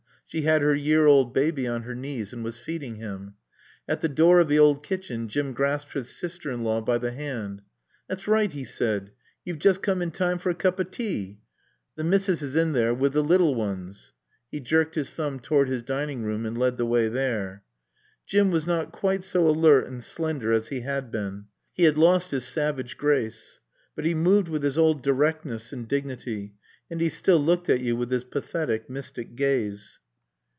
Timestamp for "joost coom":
9.59-10.01